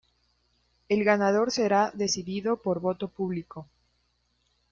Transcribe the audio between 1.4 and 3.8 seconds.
será decidido por voto público.